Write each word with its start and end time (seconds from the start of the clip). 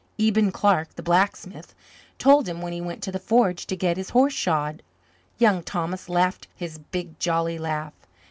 Eben 0.17 0.51
Clark, 0.51 0.95
the 0.95 1.03
blacksmith, 1.03 1.75
told 2.17 2.49
him 2.49 2.59
when 2.59 2.73
he 2.73 2.81
went 2.81 3.03
to 3.03 3.11
the 3.11 3.19
forge 3.19 3.67
to 3.67 3.75
get 3.75 3.97
his 3.97 4.09
horse 4.09 4.33
shod. 4.33 4.81
Young 5.37 5.61
Thomas 5.61 6.09
laughed 6.09 6.47
his 6.55 6.79
big 6.79 7.19
jolly 7.19 7.59
laugh. 7.59 7.93